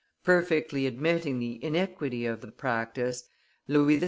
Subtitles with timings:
[0.23, 3.27] Perfectly admitting the iniquity of the practice,
[3.67, 3.99] Louis XVI.